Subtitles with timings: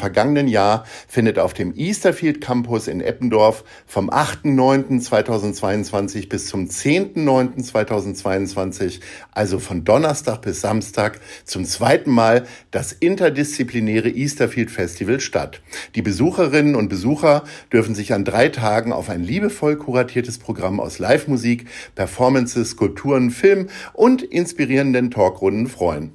[0.00, 8.98] vergangenen Jahr findet auf dem Easterfield Campus in Eppendorf vom 8.9.2022 bis zum 10.9.2022,
[9.30, 15.60] also von Donnerstag bis Samstag, zum zweiten Mal das interdisziplinäre Easterfield Festival statt.
[15.94, 20.98] Die Besucherinnen und Besucher dürfen sich an drei Tagen auf ein liebevoll kuratiertes Programm aus
[20.98, 26.12] Live-Musik, Performances, Skulpturen, Film und inspirierenden Talkrunden freuen.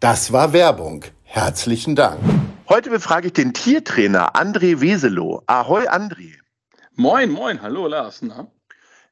[0.00, 1.04] Das war Werbung.
[1.22, 2.18] Herzlichen Dank.
[2.66, 5.42] Heute befrage ich den Tiertrainer André Weselow.
[5.46, 6.32] Ahoi, André.
[6.94, 7.60] Moin, moin.
[7.60, 8.22] Hallo, Lars.
[8.22, 8.50] Na?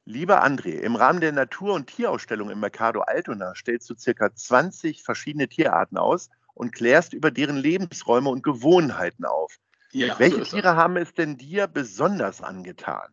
[0.05, 5.03] Lieber André, im Rahmen der Natur- und Tierausstellung im Mercado Altona stellst du circa 20
[5.03, 9.59] verschiedene Tierarten aus und klärst über deren Lebensräume und Gewohnheiten auf.
[9.91, 13.11] Ja, Welche so Tiere haben es denn dir besonders angetan?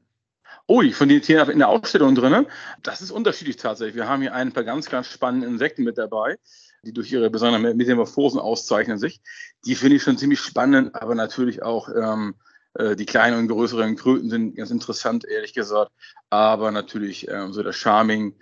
[0.66, 2.46] Ui, von den Tieren in der Ausstellung drin.
[2.82, 3.96] Das ist unterschiedlich tatsächlich.
[3.96, 6.38] Wir haben hier ein paar ganz, ganz spannende Insekten mit dabei
[6.82, 9.20] die durch ihre besonderen Metamorphosen auszeichnen sich.
[9.64, 12.34] Die finde ich schon ziemlich spannend, aber natürlich auch ähm,
[12.74, 15.90] äh, die kleinen und größeren Kröten sind ganz interessant, ehrlich gesagt.
[16.30, 18.34] Aber natürlich ähm, so der Charming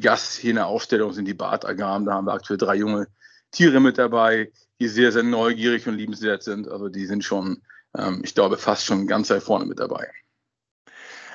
[0.00, 2.06] Gast hier in der Ausstellung sind die Bartagamen.
[2.06, 3.08] Da haben wir aktuell drei junge
[3.50, 6.68] Tiere mit dabei, die sehr, sehr neugierig und liebenswert sind.
[6.68, 7.62] Also die sind schon,
[7.96, 10.10] ähm, ich glaube, fast schon ganz weit vorne mit dabei.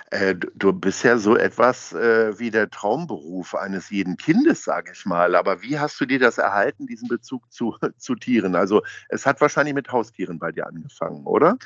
[0.09, 5.05] Äh, du bist ja so etwas äh, wie der Traumberuf eines jeden Kindes, sage ich
[5.05, 5.35] mal.
[5.35, 8.55] Aber wie hast du dir das erhalten, diesen Bezug zu, zu Tieren?
[8.55, 11.57] Also es hat wahrscheinlich mit Haustieren bei dir angefangen, oder?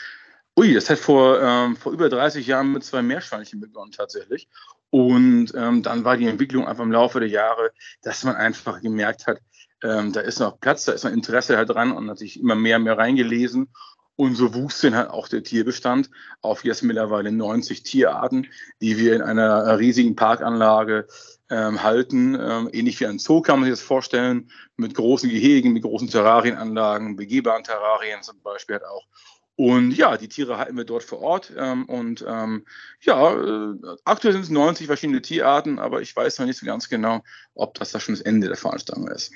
[0.58, 4.50] Ui, das hat vor, ähm, vor über 30 Jahren mit zwei Meerschweinchen begonnen tatsächlich.
[4.90, 9.28] Und ähm, dann war die Entwicklung einfach im Laufe der Jahre, dass man einfach gemerkt
[9.28, 9.40] hat,
[9.84, 12.56] ähm, da ist noch Platz, da ist noch Interesse halt dran und hat sich immer
[12.56, 13.70] mehr und mehr reingelesen.
[14.22, 16.12] Und so wuchs dann halt auch der Tierbestand
[16.42, 18.46] auf jetzt mittlerweile 90 Tierarten,
[18.80, 21.08] die wir in einer riesigen Parkanlage
[21.50, 22.38] ähm, halten.
[22.40, 26.08] Ähm, ähnlich wie ein Zoo kann man sich das vorstellen, mit großen Gehegen, mit großen
[26.08, 29.08] Terrarienanlagen, begehbaren Terrarien zum Beispiel halt auch.
[29.56, 31.52] Und ja, die Tiere halten wir dort vor Ort.
[31.58, 32.68] Ähm, und ähm,
[33.00, 33.74] ja, äh,
[34.06, 37.24] aktuell sind es 90 verschiedene Tierarten, aber ich weiß noch nicht so ganz genau,
[37.56, 39.34] ob das da schon das Ende der Veranstaltung ist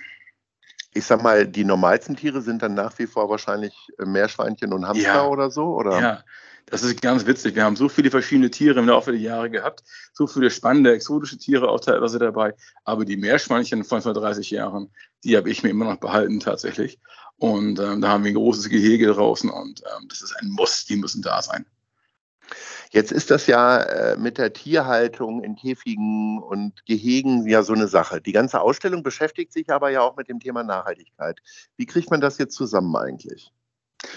[0.95, 4.87] ich sag mal, die normalsten Tiere sind dann nach wie vor wahrscheinlich äh, Meerschweinchen und
[4.87, 5.27] Hamster ja.
[5.27, 5.99] oder so, oder?
[5.99, 6.23] Ja,
[6.67, 7.53] das ist ganz witzig.
[7.53, 9.83] Wir haben so viele verschiedene Tiere im Laufe der Jahre gehabt,
[10.13, 12.55] so viele spannende, exotische Tiere auch teilweise dabei.
[12.85, 14.89] Aber die Meerschweinchen von vor 30 Jahren,
[15.25, 16.97] die habe ich mir immer noch behalten tatsächlich.
[17.37, 20.85] Und ähm, da haben wir ein großes Gehege draußen und ähm, das ist ein Muss,
[20.85, 21.65] die müssen da sein.
[22.95, 27.89] Jetzt ist das ja äh, mit der Tierhaltung in Käfigen und Gehegen ja so eine
[27.89, 28.21] Sache.
[28.21, 31.41] Die ganze Ausstellung beschäftigt sich aber ja auch mit dem Thema Nachhaltigkeit.
[31.75, 33.51] Wie kriegt man das jetzt zusammen eigentlich?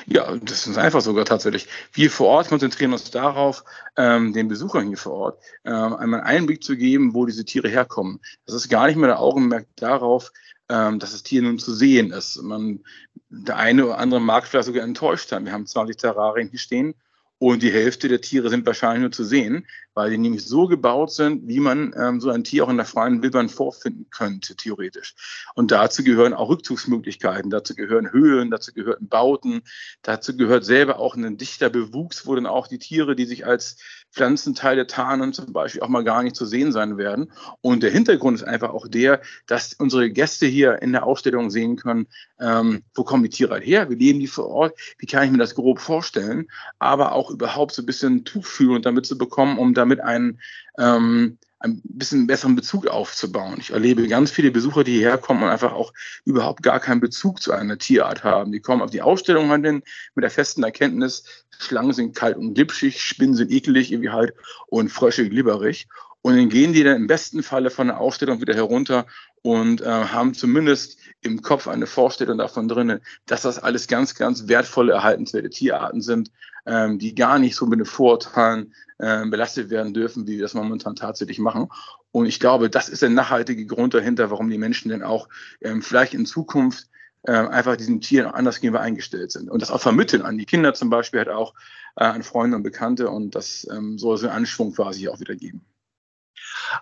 [0.06, 1.66] Ja, das ist einfach sogar tatsächlich.
[1.92, 3.64] Wir vor Ort konzentrieren uns darauf,
[3.96, 7.68] ähm, den Besuchern hier vor Ort ähm, einmal einen Einblick zu geben, wo diese Tiere
[7.68, 8.20] herkommen.
[8.46, 10.30] Das ist gar nicht mehr der Augenmerk darauf,
[10.68, 12.40] ähm, dass das Tier nun zu sehen ist.
[12.42, 12.84] Man,
[13.28, 15.46] der eine oder andere mag vielleicht sogar enttäuscht sein.
[15.46, 16.94] Wir haben 20 Terrarien hier stehen
[17.38, 21.12] und die Hälfte der Tiere sind wahrscheinlich nur zu sehen, weil die nämlich so gebaut
[21.12, 25.14] sind, wie man ähm, so ein Tier auch in der freien Wildbahn vorfinden könnte, theoretisch.
[25.54, 29.62] Und dazu gehören auch Rückzugsmöglichkeiten, dazu gehören Höhlen, dazu gehören Bauten,
[30.02, 33.76] dazu gehört selber auch ein dichter Bewuchs, wo dann auch die Tiere, die sich als
[34.12, 37.32] Pflanzenteile tarnen, zum Beispiel auch mal gar nicht zu sehen sein werden.
[37.60, 41.76] Und der Hintergrund ist einfach auch der, dass unsere Gäste hier in der Ausstellung sehen
[41.76, 42.06] können,
[42.40, 45.38] ähm, wo kommen die Tiere her, wie leben die vor Ort, wie kann ich mir
[45.38, 50.00] das grob vorstellen, aber auch überhaupt so ein bisschen Tuchfühlung damit zu bekommen, um damit
[50.00, 50.40] einen
[50.78, 53.56] ähm, ein bisschen besseren Bezug aufzubauen.
[53.58, 55.92] Ich erlebe ganz viele Besucher, die hierher kommen und einfach auch
[56.24, 58.52] überhaupt gar keinen Bezug zu einer Tierart haben.
[58.52, 59.84] Die kommen auf die Ausstellung halt mit
[60.16, 61.24] der festen Erkenntnis,
[61.58, 64.34] Schlangen sind kalt und glitschig, Spinnen sind ekelig irgendwie halt
[64.68, 65.88] und Frösche glibberig.
[66.22, 69.06] Und dann gehen die dann im besten Falle von der Ausstellung wieder herunter
[69.42, 74.48] und äh, haben zumindest im Kopf eine Vorstellung davon drin, dass das alles ganz, ganz
[74.48, 76.30] wertvolle, erhaltenswerte Tierarten sind,
[76.68, 80.54] ähm, die gar nicht so mit den Vorurteilen äh, belastet werden dürfen, wie wir das
[80.54, 81.68] momentan tatsächlich machen.
[82.12, 85.28] Und ich glaube, das ist der nachhaltige Grund dahinter, warum die Menschen dann auch
[85.62, 86.88] ähm, vielleicht in Zukunft
[87.22, 89.50] äh, einfach diesen Tieren anders gegenüber eingestellt sind.
[89.50, 91.54] Und das auch vermitteln an die Kinder zum Beispiel, halt auch
[91.96, 95.34] äh, an Freunde und Bekannte und das ähm, soll so einen Anschwung quasi auch wieder
[95.34, 95.64] geben.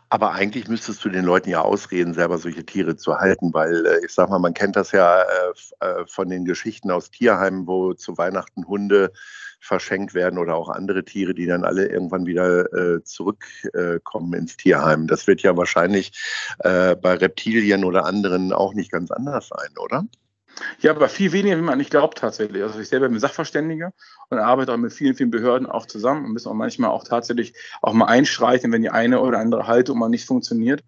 [0.08, 4.04] Aber eigentlich müsstest du den Leuten ja ausreden, selber solche Tiere zu halten, weil äh,
[4.04, 5.26] ich sag mal, man kennt das ja äh,
[5.80, 9.12] äh, von den Geschichten aus Tierheimen, wo zu Weihnachten Hunde
[9.60, 14.56] verschenkt werden oder auch andere Tiere, die dann alle irgendwann wieder äh, zurückkommen äh, ins
[14.56, 15.06] Tierheim.
[15.06, 16.12] Das wird ja wahrscheinlich
[16.60, 20.04] äh, bei Reptilien oder anderen auch nicht ganz anders sein, oder?
[20.80, 22.62] Ja, aber viel weniger, wie man nicht glaubt tatsächlich.
[22.62, 23.92] Also ich selber bin Sachverständiger
[24.30, 27.52] und arbeite auch mit vielen, vielen Behörden auch zusammen und müssen auch manchmal auch tatsächlich
[27.82, 30.82] auch mal einschreiten, wenn die eine oder andere Haltung mal nicht funktioniert.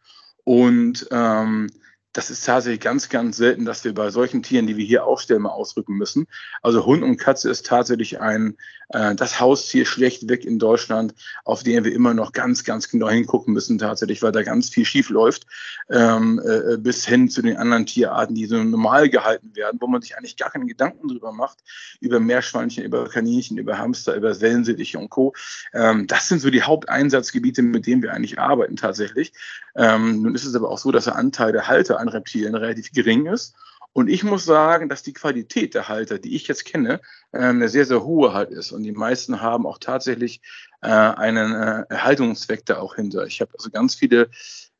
[0.45, 1.69] Und ähm,
[2.13, 5.43] das ist tatsächlich ganz, ganz selten, dass wir bei solchen Tieren, die wir hier aufstellen,
[5.43, 6.27] mal ausrücken müssen.
[6.63, 8.57] Also Hund und Katze ist tatsächlich ein
[8.91, 11.15] äh, das Haustier schlechtweg in Deutschland,
[11.45, 14.85] auf den wir immer noch ganz, ganz genau hingucken müssen, tatsächlich, weil da ganz viel
[14.85, 15.47] schief läuft,
[15.91, 20.03] ähm, äh, bis hin zu den anderen Tierarten, die so normal gehalten werden, wo man
[20.03, 21.59] sich eigentlich gar keine Gedanken drüber macht,
[22.01, 25.35] über Meerschweinchen, über Kaninchen, über Hamster, über Wellensittiche und Co.
[25.73, 29.33] Ähm, das sind so die Haupteinsatzgebiete, mit denen wir eigentlich arbeiten tatsächlich.
[29.77, 32.93] Ähm, nun ist es aber auch so, dass der Anteil der Halter an Reptilien relativ
[32.93, 33.55] gering ist.
[33.93, 37.01] Und ich muss sagen, dass die Qualität der Halter, die ich jetzt kenne,
[37.33, 38.71] äh, eine sehr, sehr hohe halt ist.
[38.71, 40.41] Und die meisten haben auch tatsächlich
[40.83, 43.27] äh, einen äh, Erhaltungszweck da auch hinter.
[43.27, 44.31] Ich habe also ganz viele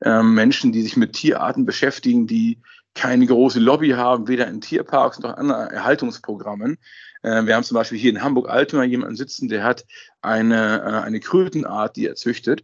[0.01, 2.61] Menschen, die sich mit Tierarten beschäftigen, die
[2.95, 6.79] keine große Lobby haben, weder in Tierparks noch in anderen Erhaltungsprogrammen.
[7.23, 9.85] Wir haben zum Beispiel hier in Hamburg-Altona jemanden sitzen, der hat
[10.23, 12.63] eine, eine Krötenart, die er züchtet.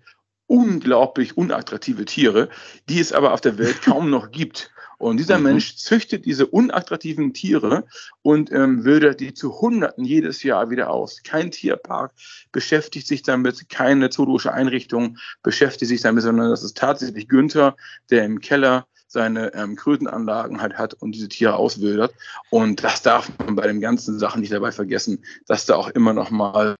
[0.54, 2.48] Unglaublich unattraktive Tiere,
[2.88, 4.70] die es aber auf der Welt kaum noch gibt.
[4.98, 5.44] Und dieser mhm.
[5.44, 7.84] Mensch züchtet diese unattraktiven Tiere
[8.22, 11.22] und ähm, wildert die zu Hunderten jedes Jahr wieder aus.
[11.24, 12.12] Kein Tierpark
[12.52, 17.76] beschäftigt sich damit, keine zoologische Einrichtung beschäftigt sich damit, sondern das ist tatsächlich Günther,
[18.10, 22.12] der im Keller seine ähm, Krötenanlagen halt hat und diese Tiere auswildert.
[22.50, 26.12] Und das darf man bei den ganzen Sachen nicht dabei vergessen, dass da auch immer
[26.12, 26.74] noch mal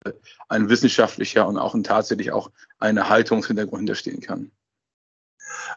[0.48, 4.50] ein wissenschaftlicher und auch ein tatsächlich auch eine Haltungshintergrund hinterstehen kann.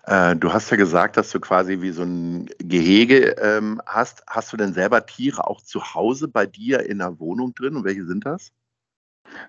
[0.05, 4.23] Äh, du hast ja gesagt, dass du quasi wie so ein Gehege ähm, hast.
[4.27, 7.75] Hast du denn selber Tiere auch zu Hause bei dir in der Wohnung drin?
[7.75, 8.51] Und welche sind das?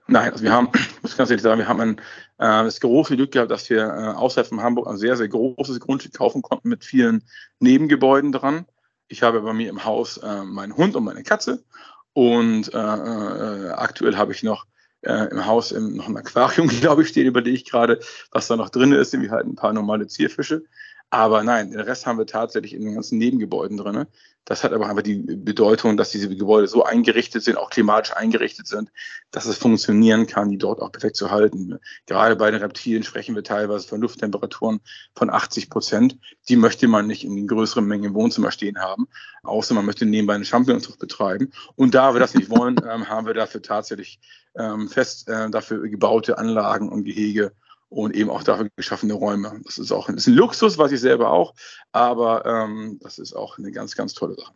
[0.06, 0.68] Nein, also wir haben,
[1.02, 1.98] muss ganz ehrlich sagen, wir haben ein,
[2.38, 5.80] äh, das große Glück gehabt, dass wir äh, außerhalb von Hamburg ein sehr, sehr großes
[5.80, 7.24] Grundstück kaufen konnten mit vielen
[7.60, 8.66] Nebengebäuden dran.
[9.08, 11.64] Ich habe bei mir im Haus äh, meinen Hund und meine Katze
[12.12, 14.66] und äh, äh, aktuell habe ich noch
[15.02, 18.00] äh, im Haus im, noch ein Aquarium, glaube ich, stehen, überlege ich gerade,
[18.32, 20.64] was da noch drin ist, wie halt ein paar normale Zierfische.
[21.10, 24.06] Aber nein, den Rest haben wir tatsächlich in den ganzen Nebengebäuden drin.
[24.44, 28.66] Das hat aber einfach die Bedeutung, dass diese Gebäude so eingerichtet sind, auch klimatisch eingerichtet
[28.66, 28.90] sind,
[29.30, 31.78] dass es funktionieren kann, die dort auch perfekt zu halten.
[32.06, 34.80] Gerade bei den Reptilien sprechen wir teilweise von Lufttemperaturen
[35.14, 36.18] von 80 Prozent.
[36.48, 39.06] Die möchte man nicht in größeren Mengen im Wohnzimmer stehen haben,
[39.42, 41.52] außer man möchte nebenbei eine Champignonzucht betreiben.
[41.74, 44.18] Und da wir das nicht wollen, ähm, haben wir dafür tatsächlich
[44.56, 47.52] ähm, fest äh, dafür gebaute Anlagen und Gehege
[47.88, 49.60] und eben auch dafür geschaffene Räume.
[49.64, 51.54] Das ist auch ist ein Luxus, was ich selber auch,
[51.92, 54.52] aber ähm, das ist auch eine ganz, ganz tolle Sache.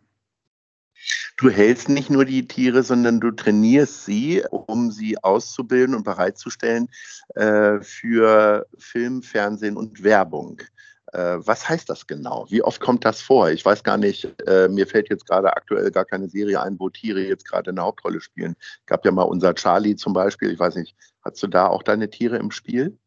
[1.37, 6.89] Du hältst nicht nur die Tiere, sondern du trainierst sie, um sie auszubilden und bereitzustellen
[7.35, 10.61] äh, für Film, Fernsehen und Werbung.
[11.11, 12.45] Äh, was heißt das genau?
[12.49, 13.49] Wie oft kommt das vor?
[13.49, 16.89] Ich weiß gar nicht, äh, mir fällt jetzt gerade aktuell gar keine Serie ein, wo
[16.89, 18.55] Tiere jetzt gerade eine Hauptrolle spielen.
[18.85, 20.51] Gab ja mal unser Charlie zum Beispiel.
[20.51, 22.97] Ich weiß nicht, hast du da auch deine Tiere im Spiel?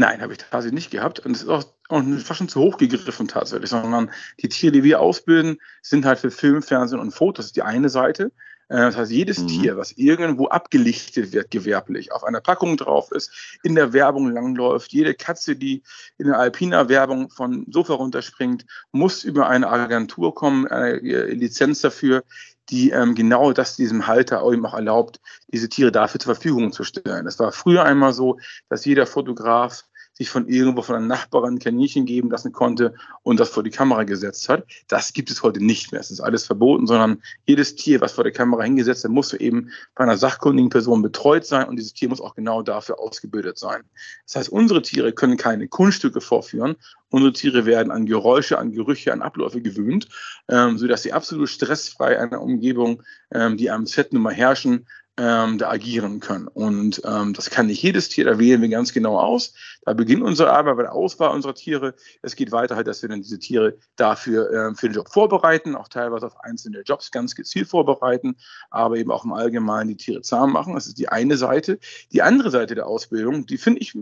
[0.00, 1.20] Nein, habe ich tatsächlich nicht gehabt.
[1.20, 4.82] Und es ist auch, auch fast schon zu hoch gegriffen tatsächlich, sondern die Tiere, die
[4.82, 7.44] wir ausbilden, sind halt für Film, Fernsehen und Fotos.
[7.44, 8.32] Das ist die eine Seite.
[8.70, 9.48] Äh, das heißt, jedes mhm.
[9.48, 14.90] Tier, was irgendwo abgelichtet wird, gewerblich, auf einer Packung drauf ist, in der Werbung langläuft,
[14.90, 15.82] jede Katze, die
[16.16, 22.24] in der Alpina-Werbung von Sofa runterspringt, muss über eine Agentur kommen, eine Lizenz dafür,
[22.70, 25.20] die ähm, genau das diesem Halter eben auch erlaubt,
[25.52, 27.26] diese Tiere dafür zur Verfügung zu stellen.
[27.26, 28.38] Es war früher einmal so,
[28.68, 29.84] dass jeder Fotograf
[30.20, 33.70] sich von irgendwo von einer Nachbarin ein Kaninchen geben lassen konnte und das vor die
[33.70, 34.66] Kamera gesetzt hat.
[34.86, 36.00] Das gibt es heute nicht mehr.
[36.02, 39.70] Es ist alles verboten, sondern jedes Tier, was vor der Kamera hingesetzt wird, muss eben
[39.94, 43.80] bei einer sachkundigen Person betreut sein und dieses Tier muss auch genau dafür ausgebildet sein.
[44.26, 46.76] Das heißt, unsere Tiere können keine Kunststücke vorführen.
[47.08, 50.06] Unsere Tiere werden an Geräusche, an Gerüche, an Abläufe gewöhnt,
[50.48, 54.86] ähm, sodass sie absolut stressfrei einer Umgebung, ähm, die am Set nun mal herrschen,
[55.20, 56.48] ähm, da agieren können.
[56.48, 59.52] Und ähm, das kann nicht jedes Tier, da wählen wir ganz genau aus.
[59.84, 61.94] Da beginnt unsere Arbeit bei der Auswahl unserer Tiere.
[62.22, 65.76] Es geht weiter halt, dass wir dann diese Tiere dafür äh, für den Job vorbereiten,
[65.76, 68.36] auch teilweise auf einzelne Jobs ganz gezielt vorbereiten,
[68.70, 70.74] aber eben auch im Allgemeinen die Tiere zahm machen.
[70.74, 71.78] Das ist die eine Seite.
[72.12, 73.92] Die andere Seite der Ausbildung, die finde ich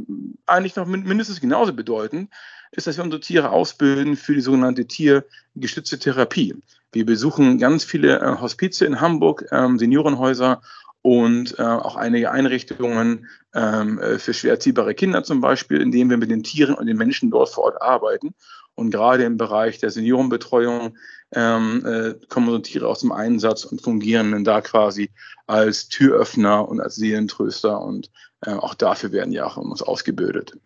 [0.46, 2.30] eigentlich noch mindestens genauso bedeutend,
[2.70, 6.54] ist, dass wir unsere Tiere ausbilden für die sogenannte tiergestützte Therapie.
[6.92, 10.62] Wir besuchen ganz viele äh, Hospize in Hamburg, ähm, Seniorenhäuser
[11.08, 16.10] und äh, auch einige Einrichtungen ähm, äh, für schwer erziehbare Kinder zum Beispiel, in denen
[16.10, 18.34] wir mit den Tieren und den Menschen dort vor Ort arbeiten.
[18.74, 20.98] Und gerade im Bereich der Seniorenbetreuung
[21.32, 25.10] ähm, äh, kommen unsere Tiere aus dem Einsatz und fungieren dann da quasi
[25.46, 27.80] als Türöffner und als Seelentröster.
[27.80, 28.10] Und
[28.42, 30.58] äh, auch dafür werden ja auch uns ausgebildet.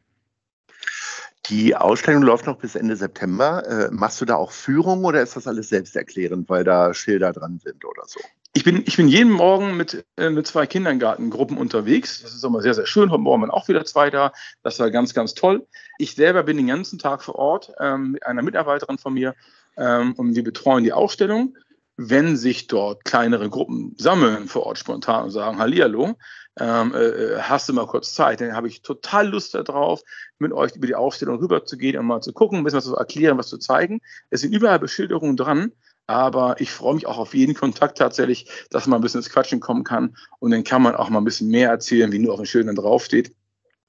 [1.51, 3.65] Die Ausstellung läuft noch bis Ende September.
[3.65, 7.61] Äh, machst du da auch Führungen oder ist das alles selbsterklärend, weil da Schilder dran
[7.63, 8.19] sind oder so?
[8.55, 12.21] Ich bin, ich bin jeden Morgen mit, äh, mit zwei Kindergartengruppen unterwegs.
[12.21, 13.11] Das ist immer sehr, sehr schön.
[13.11, 14.33] Heute Morgen waren auch wieder zwei da.
[14.63, 15.67] Das war ganz, ganz toll.
[15.97, 19.35] Ich selber bin den ganzen Tag vor Ort ähm, mit einer Mitarbeiterin von mir
[19.79, 21.57] ähm, und wir betreuen die Ausstellung.
[21.97, 26.17] Wenn sich dort kleinere Gruppen sammeln vor Ort spontan und sagen, Hallihallo,
[26.59, 28.43] ähm, äh, äh, hast du mal kurz Zeit?
[28.43, 30.03] Dann habe ich total Lust darauf,
[30.39, 32.85] mit euch über die Aufstellung rüber zu gehen und mal zu gucken, ein bisschen was
[32.85, 34.01] zu erklären, was zu zeigen.
[34.29, 35.73] Es sind überall Beschilderungen dran,
[36.07, 39.61] aber ich freue mich auch auf jeden Kontakt tatsächlich, dass man ein bisschen ins Quatschen
[39.61, 42.41] kommen kann und dann kann man auch mal ein bisschen mehr erzählen, wie nur auf
[42.41, 43.35] den Schildern draufsteht.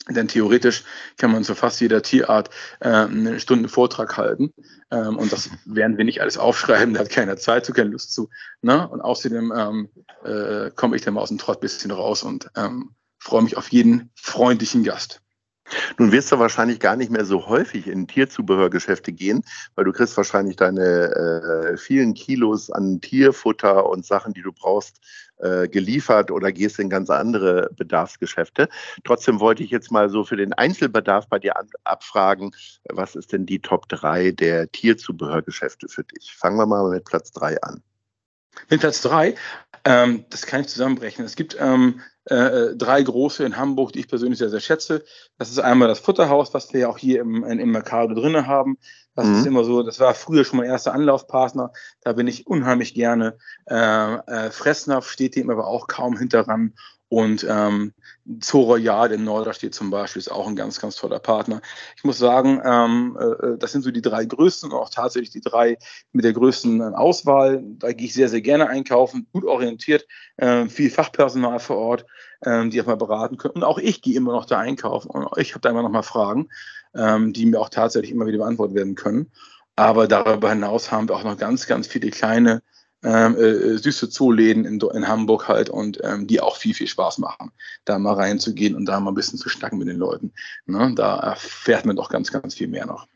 [0.10, 0.84] Denn theoretisch
[1.18, 2.50] kann man zu fast jeder Tierart
[2.82, 4.54] äh, eine Stunde Vortrag halten.
[4.92, 8.12] Ähm, und das werden wir nicht alles aufschreiben, da hat keiner Zeit zu, keine Lust
[8.12, 8.30] zu.
[8.62, 8.86] Ne?
[8.88, 9.90] Und außerdem ähm,
[10.26, 13.56] äh, komme ich dann mal aus dem Trott ein bisschen raus und ähm, freue mich
[13.56, 15.23] auf jeden freundlichen Gast.
[15.98, 19.44] Nun wirst du wahrscheinlich gar nicht mehr so häufig in Tierzubehörgeschäfte gehen,
[19.76, 25.00] weil du kriegst wahrscheinlich deine äh, vielen Kilos an Tierfutter und Sachen, die du brauchst,
[25.38, 28.70] äh, geliefert oder gehst in ganz andere Bedarfsgeschäfte.
[29.04, 31.54] Trotzdem wollte ich jetzt mal so für den Einzelbedarf bei dir
[31.84, 32.56] abfragen,
[32.90, 36.34] was ist denn die Top 3 der Tierzubehörgeschäfte für dich?
[36.36, 37.84] Fangen wir mal mit Platz 3 an.
[38.70, 39.36] Mit Platz 3,
[39.86, 41.26] ähm, das kann ich zusammenbrechen.
[41.26, 45.04] Es gibt ähm, äh, drei große in Hamburg, die ich persönlich sehr, sehr schätze.
[45.38, 48.78] Das ist einmal das Futterhaus, was wir ja auch hier im, im Mercado drinne haben.
[49.16, 49.36] Das mhm.
[49.36, 51.72] ist immer so, das war früher schon mein erster Anlaufpartner.
[52.02, 53.38] Da bin ich unheimlich gerne.
[53.66, 56.74] Äh, äh, Fressnapf steht dem aber auch kaum hinterran.
[57.14, 57.94] Und ähm,
[58.42, 61.62] Zoo Royal in Norder steht zum Beispiel, ist auch ein ganz, ganz toller Partner.
[61.96, 65.42] Ich muss sagen, ähm, äh, das sind so die drei größten und auch tatsächlich die
[65.42, 65.78] drei
[66.12, 67.62] mit der größten Auswahl.
[67.78, 72.06] Da gehe ich sehr, sehr gerne einkaufen, gut orientiert, äh, viel Fachpersonal vor Ort,
[72.42, 73.58] äh, die auch mal beraten können.
[73.58, 76.02] Und auch ich gehe immer noch da einkaufen und ich habe da immer noch mal
[76.02, 76.50] Fragen,
[76.96, 79.30] ähm, die mir auch tatsächlich immer wieder beantwortet werden können.
[79.76, 82.64] Aber darüber hinaus haben wir auch noch ganz, ganz viele kleine
[83.04, 87.18] ähm, äh, süße Zooläden in, in Hamburg halt und ähm, die auch viel, viel Spaß
[87.20, 87.52] machen,
[87.86, 90.32] da mal reinzugehen und da mal ein bisschen zu schnacken mit den Leuten.
[90.66, 90.94] Ne?
[90.96, 93.08] Da erfährt man doch ganz, ganz viel mehr noch.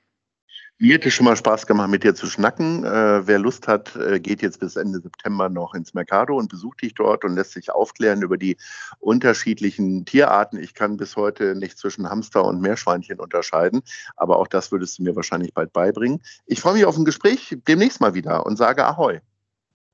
[0.79, 2.84] Mir hätte schon mal Spaß gemacht, mit dir zu schnacken.
[2.84, 6.84] Äh, wer Lust hat, äh, geht jetzt bis Ende September noch ins Mercado und besucht
[6.84, 8.58] dich dort und lässt sich aufklären über die
[9.00, 10.60] unterschiedlichen Tierarten.
[10.60, 13.82] Ich kann bis heute nicht zwischen Hamster und Meerschweinchen unterscheiden,
[14.17, 16.22] aber auch das würdest du mir wahrscheinlich bald beibringen.
[16.46, 19.22] Ich freue mich auf ein Gespräch demnächst mal wieder und sage Ahoi.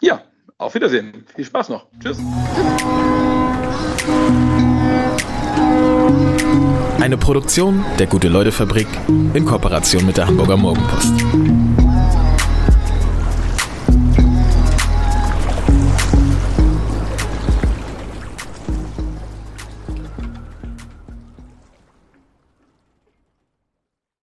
[0.04, 0.22] Ja,
[0.58, 1.24] auf Wiedersehen.
[1.34, 1.86] Viel Spaß noch.
[2.02, 2.18] Tschüss.
[7.00, 8.88] Eine Produktion der Gute-Leute-Fabrik
[9.34, 11.83] in Kooperation mit der Hamburger Morgenpost.